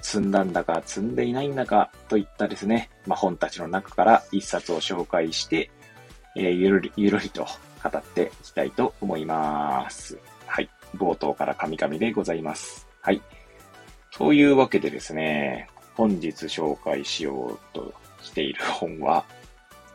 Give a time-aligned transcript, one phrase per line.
[0.00, 5.70] 積んだんだか積んでいないんだかといったですね、まあ、本たちの中から一冊を紹介して、
[6.36, 7.46] えー、ゆるり、ゆるりと
[7.82, 10.18] 語っていきたいと思います。
[10.46, 10.70] はい。
[10.96, 12.86] 冒頭から神々でございます。
[13.00, 13.20] はい。
[14.10, 17.92] というわけでですね、本日紹介しようと
[18.22, 19.24] している本は、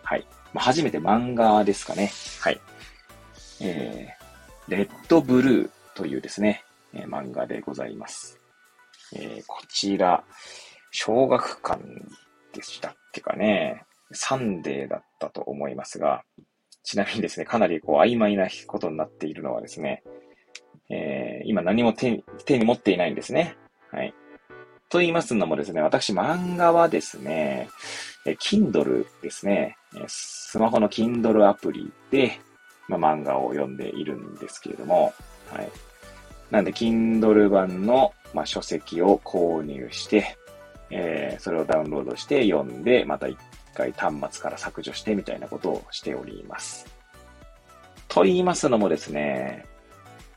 [0.03, 0.25] はい。
[0.53, 2.11] まあ、初めて漫画ですかね。
[2.39, 2.59] はい。
[3.61, 6.63] えー、レッドブルーというですね、
[6.93, 8.42] えー、漫画でございます。
[9.15, 10.23] えー、こちら、
[10.91, 11.81] 小学館
[12.53, 13.83] でしたっけかね。
[14.11, 16.23] サンデーだったと思いますが、
[16.83, 20.03] ちなみにですね、かなりこう曖昧なことになっているのはですね、
[20.89, 23.55] えー、今何も手手に持っていないんですね。
[23.91, 24.13] はい。
[24.89, 27.69] と言いますのもですね、私漫画はですね、
[28.25, 29.75] え Kindle ですね、
[30.07, 32.39] スマホの Kindle アプリで、
[32.87, 35.13] まあ、漫画を読んでいるんですけれども、
[35.51, 35.71] はい。
[36.51, 40.37] なんで、Kindle 版の、まあ、書籍を購入して、
[40.89, 43.37] えー、それをダウンロードして読んで、また一
[43.73, 46.85] 回端末から削除してみたいなことをしております。
[48.07, 49.65] と言いますのもですね、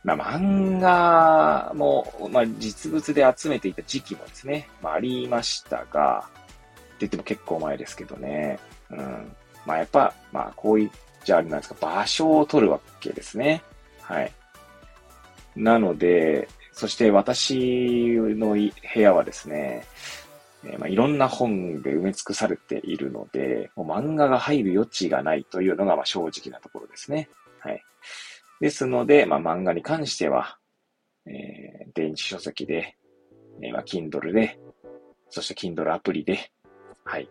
[0.03, 8.58] まあ、漫画も、まあ、実物で集めていた時期もですね、まあ、ありましたが、って言っても結構前ですけどね。
[8.91, 9.33] うん。
[9.66, 10.91] まあ、やっぱ、まあ、こういっ
[11.25, 13.62] ちゃあれなんですか、場所を取るわけですね。
[14.00, 14.33] はい。
[15.56, 19.82] なので、そして私の部屋はですね、
[20.62, 27.30] え、まあ、いろんな本で埋め尽くされているので、もう漫画が入る余地がないというのがまあ正直なところですね。
[27.60, 27.82] はい。
[28.60, 30.59] ですので、まあ、漫画に関しては、
[31.25, 32.94] えー、電子書籍で、
[33.62, 34.58] えー、まあ、Kindle で、
[35.31, 36.50] そして Kindle アプリで、
[37.04, 37.26] はい。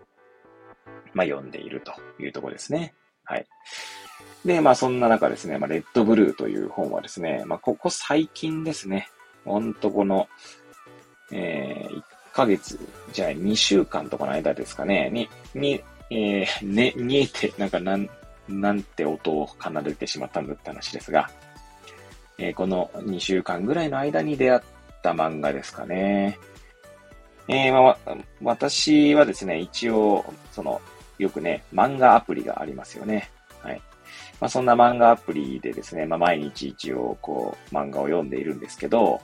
[1.13, 2.95] まあ、読んでいるというところですね。
[3.23, 3.45] はい。
[4.43, 9.07] で、まあ、そんな中ですね、まあ、レッドブルーという本はですね、まあ、ここ最近ですね、
[9.45, 10.27] ほんとこの、
[11.31, 12.79] えー、1ヶ月、
[13.13, 18.09] じゃあ2週間とかの間ですかね、に、に、えー、ね、見えて、なんかなん、
[18.49, 21.29] なんて音を奏でてしまったんだって話ですが、
[22.37, 24.61] えー、この2週間ぐらいの間に出会っ
[25.01, 26.37] た漫画ですかね。
[27.47, 30.81] えー、まあ、私はですね、一応、その、
[31.17, 33.29] よくね、漫画アプリがありますよね。
[33.61, 33.81] はい。
[34.39, 39.21] まあ、そんな漫画アプリでですね、まあ、毎日一応、こう、漫画を読んでいるんですけど、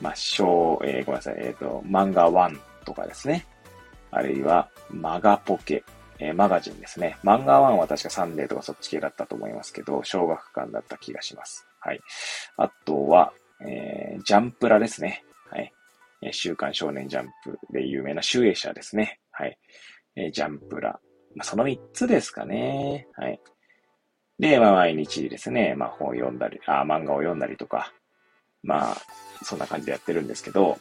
[0.00, 3.46] まあ、小、えー、ごめんなさい、えっ、ー、と、漫画1とかですね。
[4.10, 5.84] あるいは、マガポケ
[6.22, 7.16] えー、マガジンですね。
[7.24, 11.66] 漫画1は確かサンデーとかそっち系だったと思いますけど、小学館だった気がします。
[11.80, 12.00] はい。
[12.58, 13.32] あとは、
[13.66, 15.24] えー、ジャンプラですね。
[15.50, 15.72] はい。
[16.22, 19.18] え、週刊少年ジャンプで有名な集英社ですね。
[19.30, 19.58] はい。
[20.14, 21.00] え、ジャンプラ。
[21.34, 23.08] まあ、その3つですかね。
[23.14, 23.40] はい。
[24.38, 27.94] で、まあ、毎日ですね、まあ、本を読んだり、あ、漫画を読んだりとか、
[28.62, 28.96] まあ、
[29.42, 30.78] そんな感じでやってるんですけど、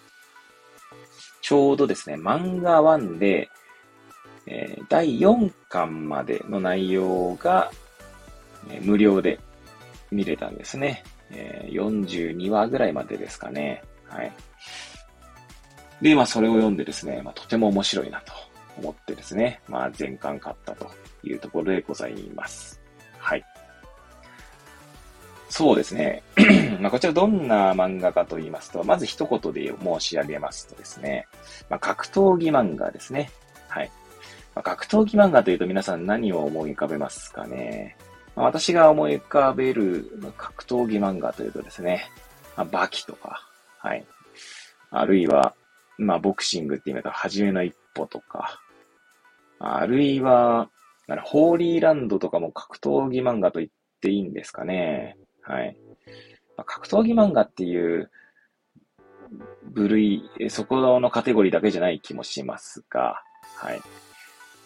[1.41, 3.50] ちょうどですね、漫画1で、
[4.45, 7.72] えー、第4巻までの内容が、
[8.69, 9.40] えー、無料で
[10.12, 11.03] 見れたんですね。
[11.31, 13.84] えー、42話ぐらいまでですかね。
[14.07, 14.31] はい。
[16.01, 18.34] で、まあ、それを読んでですね、まあ、とても面白いなと
[18.78, 20.90] 思ってですね、まあ、全巻買ったと
[21.23, 22.81] いうところでございます。
[23.17, 23.44] はい。
[25.49, 26.23] そうですね。
[26.79, 31.27] まあ、こちらどんな漫画かと言いますと、まず一言で申し上げますとですね、
[31.69, 33.31] まあ、格闘技漫画ですね。
[33.67, 33.91] はい。
[34.55, 37.97] まあ、格闘技漫画というと皆さん何を思い浮かべますかね。
[38.35, 42.09] まあ、私が思い浮かべる格闘技漫画というとですね、
[42.55, 43.45] まあ、バキとか、
[43.79, 44.05] はい。
[44.91, 45.55] あるいは、
[45.97, 48.61] まあ、ボクシングって言うと、初めの一歩とか、
[49.59, 50.69] あるいは、
[51.23, 55.17] ホーリーランドとかも格闘技漫画と言っていいんですかね。
[55.49, 55.75] はい。
[56.55, 58.11] まあ、格闘技漫画っていう
[59.63, 63.22] 部類、そこのカテゴリーだけじゃない気もしますが、
[63.55, 63.81] はい。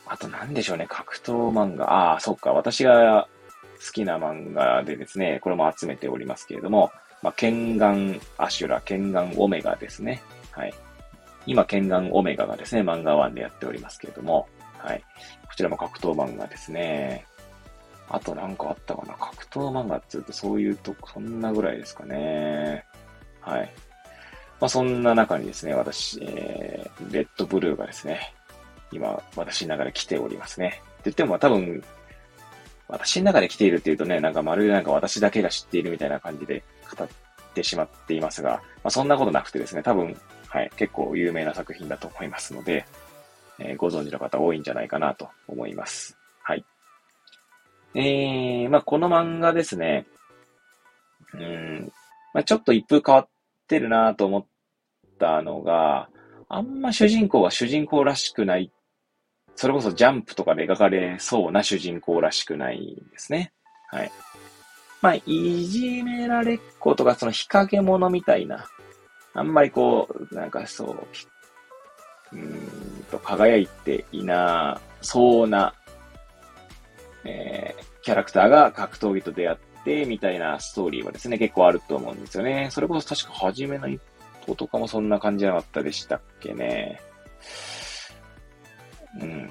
[0.05, 1.91] あと何でしょうね、格闘漫画。
[1.91, 2.51] ああ、そっか。
[2.51, 3.27] 私が
[3.85, 6.91] 好きな漫画でですね、これも集めておりますけれども、
[7.21, 10.21] まあ、ケンガンアシュラ、ケンガンオメガですね。
[10.51, 10.73] はい。
[11.45, 15.03] 今、ケンガンオメガがですね、漫画1でやっておりますけれども、はい。
[15.47, 17.25] こちらも格闘漫画ですね。
[18.09, 22.85] あとなんかあったかな格闘漫画って言うとそういうと、そんなぐらいですかね。
[23.41, 23.73] はい。
[24.59, 28.33] まあ、そんな中にですね、私、えー、レッドブルーがですね、
[28.91, 30.81] 今、私の中で来ておりますね。
[30.83, 31.83] って言っても多分、
[32.87, 36.63] 私の中で来ているっていうとね、なんかまるでなんか私だけが知っているみたいな感じで
[36.95, 37.07] 語っ
[37.53, 40.15] てしまっていますが、まあ、そんなことなくてですね、多分、
[40.47, 42.85] はい、結構有名な作品だと思いますので、
[43.59, 46.17] えー、ご存知の方多いんじゃないかなと思います。
[46.41, 46.65] はい。
[47.95, 50.05] えー、まあ、この漫画ですね、
[51.33, 51.91] うん、
[52.33, 53.27] まあ、ちょっと一風変わっ
[53.67, 54.45] てるなと思っ
[55.19, 56.09] たのが、
[56.49, 58.71] あんま主人公は主人公らしくない
[59.55, 63.53] それこそジャンプとかで描かれそうな主人公らしくないんですね。
[63.89, 64.11] はい。
[65.01, 68.65] まあ、いじめられっ子とか、その日陰者みたいな、
[69.33, 75.73] あんまりこう、なんかそう、うんと、輝いていなそうな、
[77.25, 77.72] えー、
[78.03, 82.67] キャラクターが格闘技と出会って、みたいなストーリーはですね、結構あると思うんですよね。
[82.69, 83.99] それこそ確か初めの一
[84.45, 87.01] 歩とかもそんな感じじゃなかったでしたっけね。
[89.21, 89.49] うん。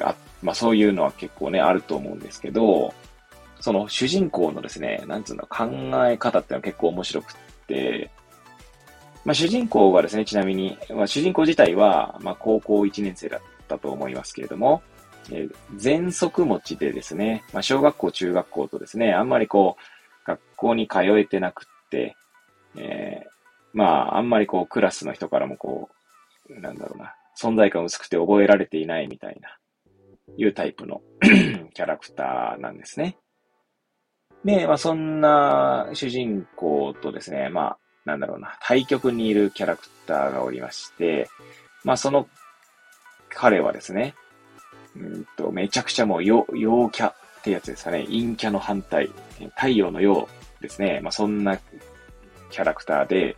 [0.00, 2.92] あまあそういうのは結構ね、あると思うんですけど、
[3.60, 5.66] その主人公のですね、なんつうの、考
[6.08, 7.36] え方っていうのは結構面白くっ
[7.66, 8.10] て、
[9.24, 14.82] まあ主人公がですね、ちなみに、まあ主人公自体は、まあ高校1年生だったと思いますけれども、
[15.30, 22.16] えー、全息持ちでですね、まあ小学校、中学校とですね、あんまりこう、学校に通えてなくって、
[22.76, 23.30] えー、
[23.72, 25.88] まああんまりこうクラスの人からもこ
[26.48, 29.56] う、なんだろうな、存在感薄くて覚えられていないみたいな、
[30.36, 31.02] いうタイプの
[31.74, 33.16] キャラクターなんですね。
[34.44, 41.28] で、まあそんな主人公とですね、まあなんだろうな、対局にいるキャラクターがおりまして、
[41.84, 42.28] まあその
[43.28, 44.14] 彼はですね、
[44.96, 46.44] うんとめちゃくちゃもう陽
[46.90, 49.10] キャってやつですかね、陰キャの反対、
[49.56, 50.28] 太陽の陽
[50.60, 51.58] ですね、まあそんな
[52.50, 53.36] キャラクターで、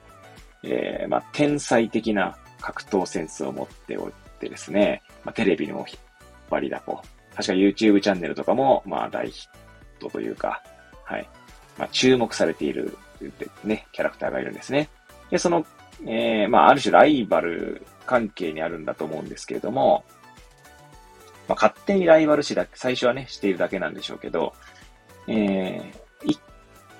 [0.63, 4.11] えー、まあ天才的な格闘センスを持っておっ
[4.41, 5.99] てですね、まあ、テレビにも引っ
[6.51, 7.03] 張りだこ。
[7.35, 10.63] 確か YouTube チャンネルとかも、まあ大ヒットというか、
[11.05, 11.29] はい。
[11.79, 12.97] まあ注目されている、
[13.65, 14.89] ね、キャラクターがいるんですね。
[15.31, 15.65] で、その、
[16.07, 20.05] えー、まあある種ライバル関係にあるんだと思うんですけれども、
[21.49, 24.53] まあ勝手にライバル視だ、最初はね、しているだけなんでしょうけど、
[25.29, 26.03] えー、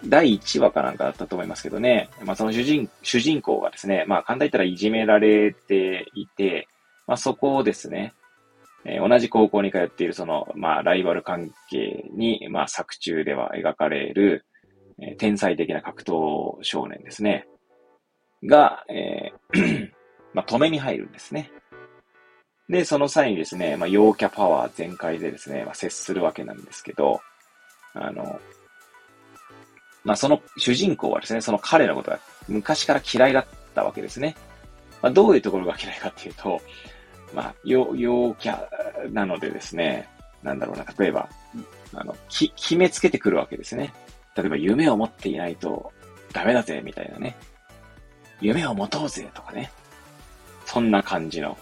[0.07, 6.69] 第1話かなんかだったと思いますけどね、まあその主人、主人公がですね、まあ簡単に言ったらいじめられていて、
[7.07, 8.15] まあそこをですね、
[8.85, 14.45] えー、同じ高校に通っているその、まあライバル関係に、まあ作中では描かれる、
[15.01, 17.47] えー、天才的な格闘少年ですね。
[18.45, 19.91] が、えー
[20.35, 21.53] まあ止めに入るんですね。
[22.73, 27.21] で、その際にですね、まあ陽キャパワー全開でですね、まあ接するわけなんですけど、
[27.93, 28.41] あの、
[30.05, 34.35] まあその主人公はですね、その彼のことが昔から嫌いだったわけですね。
[35.03, 36.63] まあどういうところが嫌いかっていうと、
[37.35, 38.67] まあ、陽、陽キャ
[39.13, 40.09] なのでですね、
[40.43, 41.29] なんだろうな、例えば、
[41.95, 43.93] あの、き、決めつけてくるわけですね。
[44.35, 45.93] 例えば夢を持っていないと
[46.33, 47.37] ダメだぜ、みたいなね。
[48.41, 49.71] 夢を持とうぜ、とかね。
[50.65, 51.57] そんな感じの。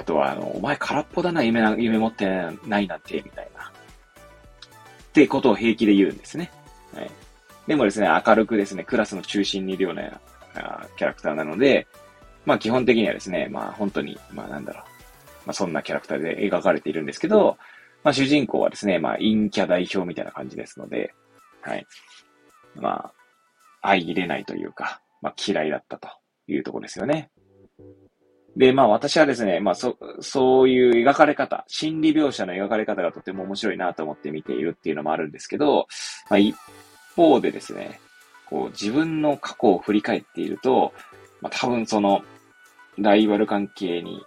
[0.00, 2.26] あとは、あの、お前空っぽだな、夢な、夢持って
[2.66, 3.64] ないなんて、みたいな。
[3.64, 6.50] ってことを平気で言うんですね。
[6.94, 7.10] はい。
[7.66, 10.02] でもですね、明るくですね、クラスの中心にいるような
[10.96, 11.86] キャラクターなので、
[12.46, 14.82] まあ基本的にはですね、まあ本当に、まあなんだろう、
[15.44, 17.58] まあそんなキャラクターで描かれているんですけど、
[18.02, 21.12] まあ主人公はですね、まあ陰キャ代表みたいな感じですので、
[21.60, 21.86] はい。
[22.74, 23.12] まあ、
[23.82, 26.08] 相入れないというか、まあ嫌いだったと
[26.46, 27.30] いうところですよね。
[28.56, 35.86] で、まあ私はですね、まあそ、そういう描かれ方、心理描写の描かれ方がとても面白いなと思って見ているっていうのもあるんですけど、
[36.28, 36.56] まあ一
[37.14, 38.00] 方でですね、
[38.46, 40.92] こう自分の過去を振り返っていると、
[41.40, 42.22] まあ、多分その、
[42.98, 44.22] ライバル関係に、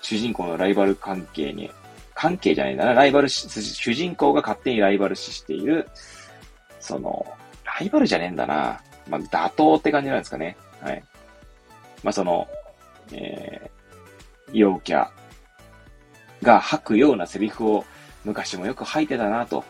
[0.00, 1.70] 主人公のライバル関係に、
[2.14, 5.88] 関係じゃないんだな、ライバルし、主人公が勝手にライバル視している、
[6.80, 7.26] その、
[7.64, 8.80] ライバルじゃねえんだな。
[9.08, 10.56] まあ、打倒って感じなんですかね。
[10.80, 11.04] はい。
[12.02, 12.48] まあ、その、
[13.12, 15.08] えー、陽キャ
[16.42, 17.84] が吐くようなセリフを
[18.24, 19.64] 昔もよく吐いてたなと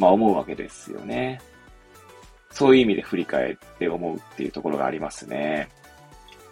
[0.00, 1.40] まあ思うわけですよね。
[2.50, 5.68] そういう意味で振り返って思うっていうところがありますね。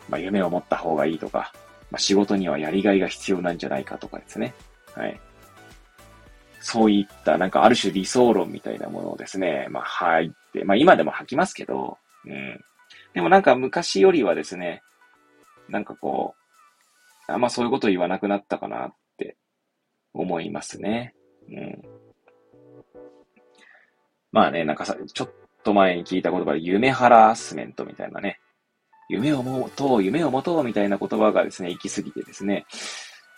[0.08, 1.52] まあ夢を持った方がいいとか、
[1.90, 4.54] まあ仕事にはやりがいが必要なんじゃないかとかですね。
[4.94, 5.20] はい。
[6.60, 11.96] そういったなんかある種理想論みたいなものをですね、まあ入って、まあ今でも吐きますけど、
[12.26, 12.60] うん。
[13.14, 14.82] でもなんか昔よりはですね、
[15.68, 16.34] なんかこ
[17.28, 19.36] う、あんまそういうこと言わなくなったかなって
[20.14, 21.14] 思いますね。
[21.48, 21.82] うん。
[24.32, 25.30] まあね、なんかさ、ちょっ
[25.62, 28.40] と前に聞いた言葉で夢ハラスメントみたいなね、
[29.08, 32.66] 夢を持とう、夢を持とうみたいな言葉がですね、行き過ぎてですね、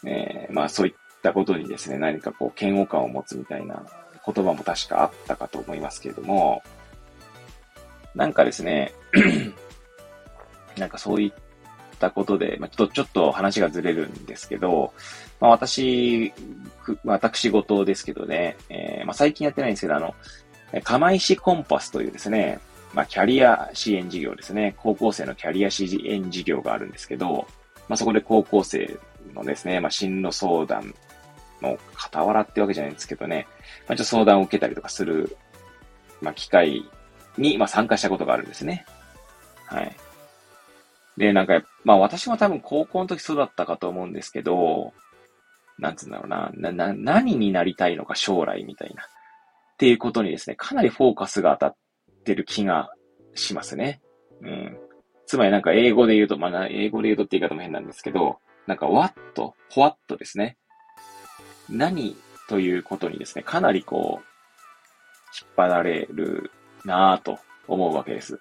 [0.05, 3.85] えー、まあそういったことにですね、何かこう嫌悪感を持つみたいな
[4.27, 6.63] 言葉も確かあったかと思いますけれども、
[8.15, 8.93] なんかですね、
[10.77, 11.33] なんかそういっ
[12.01, 14.93] たことで、ま、ちょっと、ちょっと話がずれるんですけど、
[15.39, 16.33] まあ私、
[17.05, 20.15] 私事ですけどね、えー、まあ最近やってないんですけど、あの、
[20.83, 22.59] 釜石コンパスというですね、
[22.95, 27.47] まあキャリア支援事業ですね、高校生のキャリア支援事業があるんですけど、
[27.89, 28.99] まあそこで高校生
[29.35, 30.95] のですね、まあ進路相談
[31.63, 33.47] の傍らってわけじゃないんですけどね、
[33.87, 35.37] まあちょっと相談を受けたりとかする、
[36.21, 36.85] まあ機会
[37.39, 38.85] に、まあ参加したことがあるんですね。
[39.67, 39.97] はい。
[41.17, 44.93] で、なんか、まあ私も多分高校の時そうだったかと思うんですけど、
[45.79, 49.03] なんつうんだろうな、な、な、何になりたいのか将来みたいな。
[49.03, 49.07] っ
[49.79, 51.77] ていうことにですね、かなりフォーカスが当たっ
[52.25, 52.91] てる気が
[53.35, 54.03] しますね。
[54.43, 54.79] うん。
[55.27, 59.15] つまりなんか英語で言うと、まあ、英語で言うとって言い方も変なんですけど、なんか what?
[59.75, 60.59] what ですね。
[61.69, 62.17] 何
[62.49, 64.25] ということにですね、かなりこう、
[65.41, 66.51] 引っ張られる
[66.85, 67.39] なぁと
[67.69, 68.41] 思うわけです。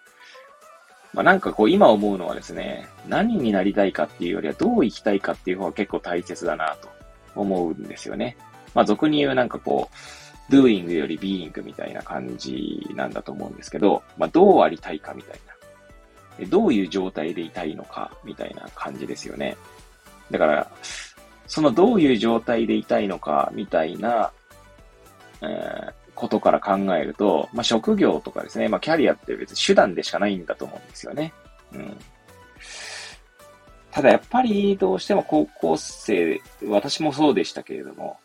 [1.14, 6.90] まあ、なんかこう今思うのはですね、何になりたいかっていうよりはどう生きたいかっていう方が結構大切だなと
[7.36, 8.38] 思うんですよね。
[8.74, 9.90] まあ俗に言うなんかこ
[10.50, 16.48] う、doing より being みたいな感じなんだと思うんですけど、まあどうありたいかみたいな。
[16.48, 19.58] どういう状態でいたいのかみたいな感じですよね。
[20.32, 20.72] だから、
[21.48, 24.32] そのどういう状態でいたいのかみたいな、
[26.20, 31.34] ことから考えると、まあ、職業とかですね、まあ、キャリアって別に手段でしかないんだと思うんですよね。
[31.74, 31.98] うん。
[33.90, 38.18] ただやっぱりどうしても高校生、私もそうでしたけれども、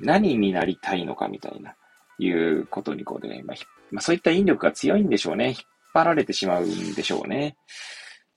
[0.00, 1.74] 何になりたいのかみたいな、
[2.18, 3.56] いうことにこうでね、まあ、
[3.92, 5.48] まあ、そういった引力が強いんでしょうね。
[5.48, 5.56] 引っ
[5.94, 7.56] 張られてしまうんでしょうね。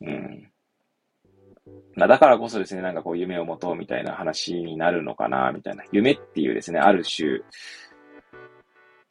[0.02, 0.52] うん。
[1.96, 5.84] まあ、だからこそですね、なんかこう夢を持とうみたいな話になるのかな、みたいな。
[5.92, 7.42] 夢っていうですね、ある種、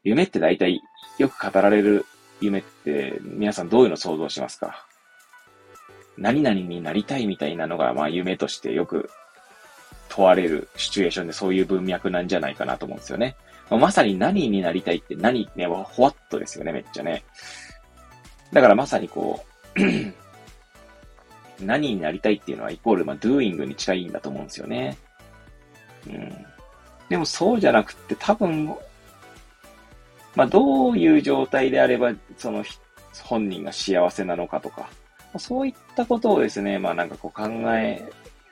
[0.05, 0.81] 夢って大体
[1.19, 2.07] よく語られる
[2.41, 4.87] 夢って皆さんどういうの想像しますか？
[6.17, 9.11] 何々になりたいみたいなのがまあ夢としてよく
[10.09, 13.37] 問われるシチュエーションでそういう文脈なんじゃないかなと思うんですよね。
[13.71, 17.23] まさに何になりたいって何ね、ほわっとですよね、めっちゃね。
[18.53, 19.45] だからまさにこ
[19.77, 19.81] う
[21.65, 24.99] 何になりたいっていうのはイコール、まあ、doing に近いんだと思うんですよね。
[26.09, 26.47] うん。
[27.09, 28.75] でもそうじゃなくって多分、
[30.35, 32.65] まあ、どういう状態であれば、その
[33.25, 34.89] 本人が幸せなのかとか、
[35.39, 38.03] そういったことをですね、まあなんかこう考え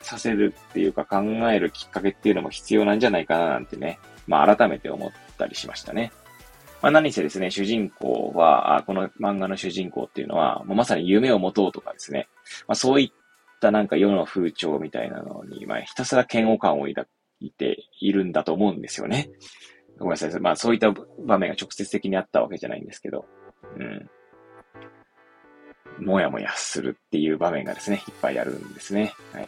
[0.01, 1.21] させるっていうか考
[1.51, 6.13] えるきっかけっていうのも必要なんじゃないかななんてね、まあ改めて思ったりしましたね。
[6.81, 12.29] まあ何せですね、主人公は、この漫画の主人公っていうのは、まさに夢を持とうとかですね、
[12.69, 17.07] まあそういったなんか世の風潮みたいなのに、まあひたすら嫌悪感を抱
[17.41, 19.31] いているんだと思うんですよね。
[19.99, 20.41] ごめんなさい。
[20.41, 23.25] まあそういった場面が直接的にあったわけじゃないんですけど、
[23.77, 24.11] うん。
[26.05, 29.13] もやもやするっていう場面がですね、いっぱいあるんですね。
[29.33, 29.43] はい。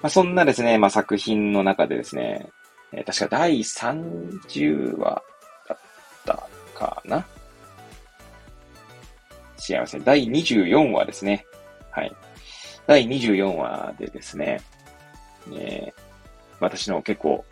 [0.00, 2.48] まあそんなですね、まあ作品の中でですね、
[2.92, 5.22] えー、確か第30話
[5.68, 5.78] だっ
[6.24, 7.26] たかな
[9.68, 10.02] 違いますね。
[10.04, 11.44] 第24話ですね。
[11.90, 12.16] はい。
[12.86, 14.62] 第24話でですね、
[15.52, 16.00] えー、
[16.60, 17.44] 私の結構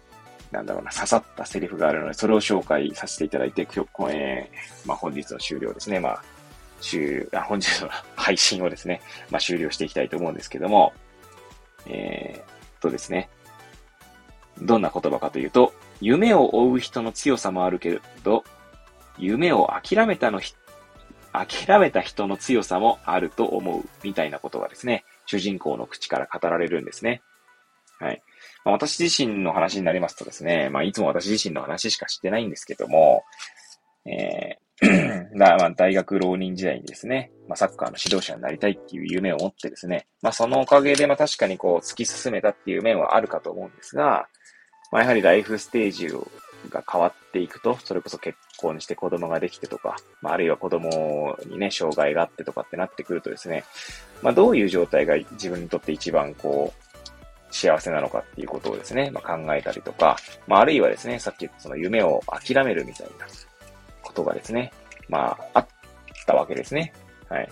[0.56, 6.00] なんだろうな、刺さったセリフがあるので、それを紹介させていただいて、今日、えー、まあ、本日の終了ですね。
[6.00, 6.22] まあ、
[6.80, 10.94] 終、あ、本日の配信をですね、まあ、終了していきたいと思うんですけども、
[11.86, 13.28] えー、とですね、
[14.62, 18.42] どんな言葉かというと、夢を追う人の強さもあるけど、
[19.18, 20.40] 夢を諦めたの、
[21.32, 27.20] 諦めた人の強さもあると思う、みたいなことがですね、主人公の口から語られるんですね。
[27.98, 28.22] はい。
[28.66, 33.22] まあ、私自身の話になりますとですね、まあ、いつも私自身の話しかしてないんですけども、
[34.04, 44.26] えー、 まあ、大学浪人時代にですね、まあ、サッカーの指導者になりたいっていう夢を持ってですね、まあ、そのおかげで、まあ、確かにこう、突き進めたっていう面はあるかと思うんですが、
[44.90, 46.08] まあ、やはりライフステージ
[46.68, 53.64] が変わっていくと、それこそ結婚して子供ができてとか、まあ、あるいは子供にね、障害があってとかってなってくるとですね、
[54.22, 56.85] まあ、どういう状態が自分にとって一番こう、
[57.50, 63.26] 幸せなのかっていうことをですね、まあ、考えたりとか、まあ、あるいはですね、さっき言ったその夢を諦めるみたいな
[64.02, 64.72] ことがですね、
[65.08, 65.66] まあ、あっ
[66.26, 66.92] たわけですね。
[67.28, 67.48] はい。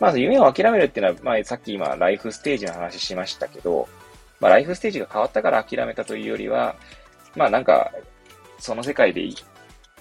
[0.00, 3.88] まず夢を諦めるっていうのは、まあ、さっき今、ライフステージの話しましたけど、
[4.40, 6.76] まあ、ライフステージが変わったから諦めたというよりは、
[7.36, 7.92] まあ、なんか、
[8.58, 9.22] その世界で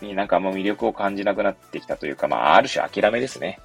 [0.02, 3.60] になんかもう魅力を感じなくなってきたというか、まあ、ある種諦めですね。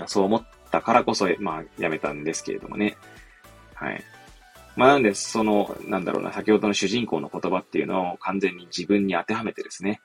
[0.00, 0.08] うん。
[0.08, 2.96] そう思ったからこそ、まあ、やめたんですけれどもね。
[3.76, 4.04] はい。
[4.74, 10.00] まあなんで、その、なんだろうな、先ほどの主人公の言葉っていうのを完全に自分に当てはめてですね、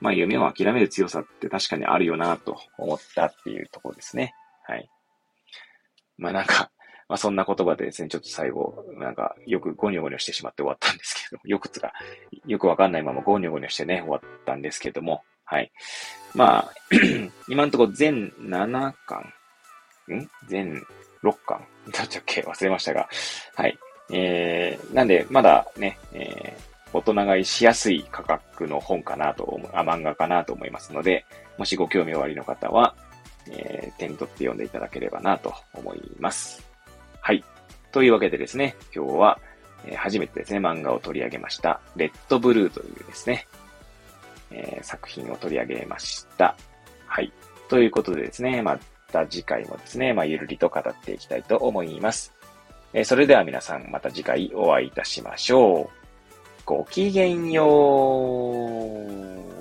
[0.00, 4.34] まあ夢を諦める強さって確かにあるよなと思ったっていうところですね。
[4.66, 4.88] はい。
[6.16, 6.70] まあなんか、
[7.08, 11.92] まあそんな言葉でですね、ちょっと最後、なんかよくゴニョゴニョしてしまって終わったんですけど、 よくつか、
[12.46, 15.72] よくわかんないままゴニョゴニョしてね、終わったんですけども、はい。
[16.34, 16.72] まあ、
[17.48, 19.32] 今のところ全7巻、
[20.12, 20.30] ん？
[20.48, 20.82] 全
[21.24, 23.08] 6巻 だったっけ忘れましたが、
[23.54, 23.78] はい。
[24.10, 31.24] えー、なんで、まだね、えー、大人買いしやすい価格の本かなと思う、あ、漫画かなと思いますので、
[31.58, 32.94] もしご興味おありの方は、
[33.50, 36.62] えー、手に取って読んでいただければなと思います。
[37.20, 37.42] はい。
[37.92, 39.40] というわけでですね、今日は、
[39.86, 43.46] え、初めてですね、漫画を取り上げました、レッドブルーというですね、
[44.50, 46.56] えー、作品を取り上げました。
[47.06, 47.32] はい。
[47.68, 48.78] ということでですね、ま
[49.14, 52.34] た次回もですね、まあ、ゆるりと語っていきたいと思います。
[52.92, 55.88] え、それでは皆さんまた次回お会いいたしましょう。
[56.66, 57.64] ごきげんよ
[59.50, 59.53] う。